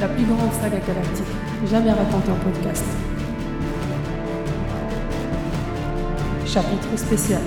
[0.00, 1.24] la plus grande saga galactique
[1.66, 2.84] jamais racontée en podcast.
[6.44, 7.40] Chapitre spécial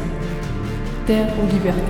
[1.05, 1.81] Terre ou liberté.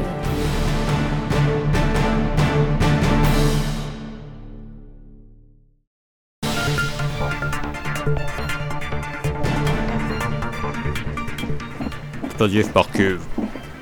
[12.26, 13.22] Explosif par cuve.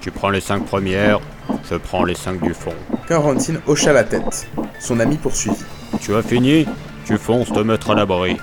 [0.02, 1.20] Tu prends les cinq premières,
[1.68, 2.74] je prends les cinq du fond.
[3.08, 4.48] Quarantine hocha la tête.
[4.80, 5.66] Son ami poursuivit.
[6.02, 6.66] Tu as fini?
[7.06, 8.38] Tu fonces te mettre à l'abri.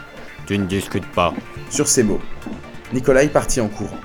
[0.47, 1.33] Tu ne discutes pas.
[1.71, 2.21] Sur ces mots,
[2.93, 4.01] Nikolai partit en courant.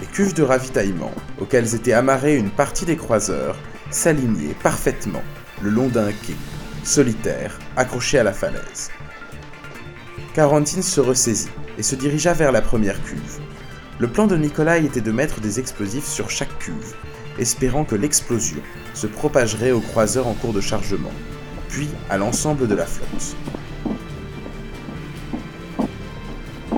[0.00, 3.56] Les cuves de ravitaillement, auxquelles était amarrée une partie des croiseurs,
[3.90, 5.22] s'alignaient parfaitement
[5.62, 6.36] le long d'un quai,
[6.82, 8.90] solitaire, accroché à la falaise.
[10.34, 13.40] Quarantine se ressaisit et se dirigea vers la première cuve.
[13.98, 16.94] Le plan de Nikolai était de mettre des explosifs sur chaque cuve,
[17.38, 18.58] espérant que l'explosion
[18.94, 21.12] se propagerait aux croiseurs en cours de chargement,
[21.68, 23.36] puis à l'ensemble de la flotte.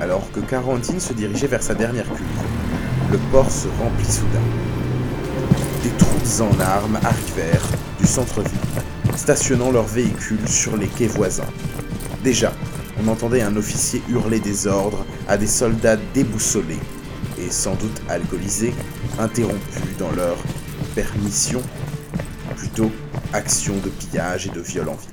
[0.01, 2.25] Alors que Quarantine se dirigeait vers sa dernière cuve,
[3.11, 4.41] le port se remplit soudain.
[5.83, 7.67] Des troupes en armes arrivèrent
[7.99, 8.51] du centre-ville,
[9.15, 11.47] stationnant leurs véhicules sur les quais voisins.
[12.23, 12.51] Déjà,
[13.03, 16.79] on entendait un officier hurler des ordres à des soldats déboussolés
[17.39, 18.73] et sans doute alcoolisés,
[19.19, 20.37] interrompus dans leur
[20.95, 21.61] permission,
[22.55, 22.91] plutôt
[23.33, 25.09] action de pillage et de viol en ville.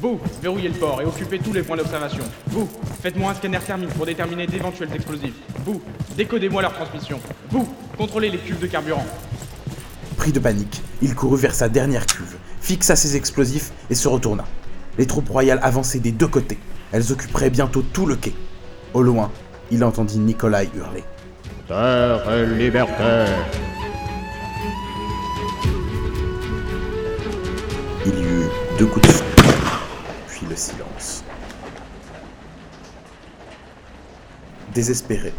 [0.00, 2.24] Vous, verrouillez le port et occupez tous les points d'observation.
[2.48, 2.68] Vous,
[3.02, 5.34] faites-moi un scanner thermique pour déterminer d'éventuels explosifs.
[5.64, 5.80] Vous,
[6.16, 7.18] décodez-moi leur transmission.
[7.50, 9.06] Vous, contrôlez les cuves de carburant.
[10.16, 14.44] Pris de panique, il courut vers sa dernière cuve, fixa ses explosifs et se retourna.
[14.98, 16.58] Les troupes royales avançaient des deux côtés.
[16.92, 18.34] Elles occuperaient bientôt tout le quai.
[18.92, 19.30] Au loin,
[19.70, 21.04] il entendit Nikolai hurler.
[21.66, 23.24] Terre et liberté
[28.04, 29.24] Il y eut deux coups de feu,
[30.28, 31.24] puis le silence.
[34.74, 35.32] Désespéré,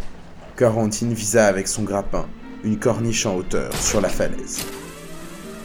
[0.57, 2.25] Quarantine visa avec son grappin
[2.63, 4.65] une corniche en hauteur sur la falaise.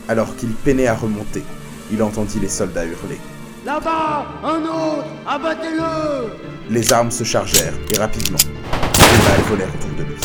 [0.09, 1.43] Alors qu'il peinait à remonter,
[1.91, 3.19] il entendit les soldats hurler.
[3.65, 6.31] Là-bas Un autre Abattez-le
[6.69, 8.39] Les armes se chargèrent, et rapidement,
[9.11, 10.21] les balles volèrent autour de lui.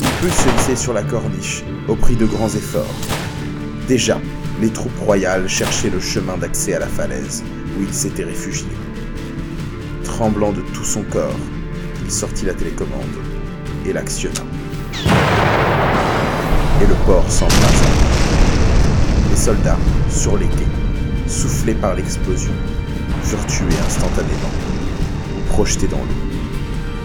[0.00, 2.94] Il put se hisser sur la corniche, au prix de grands efforts.
[3.86, 4.20] Déjà,
[4.60, 7.44] les troupes royales cherchaient le chemin d'accès à la falaise,
[7.78, 8.66] où il s'était réfugié.
[10.04, 11.38] Tremblant de tout son corps,
[12.04, 13.16] il sortit la télécommande
[13.86, 14.40] et l'actionna.
[16.82, 17.84] Et le port s'embrasa.
[19.30, 19.78] Les soldats,
[20.10, 22.52] sur les quais, soufflés par l'explosion,
[23.22, 24.52] furent tués instantanément
[25.36, 26.37] ou projetés dans l'eau.